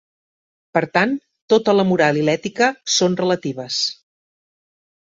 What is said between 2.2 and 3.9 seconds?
i l'ètica són relatives.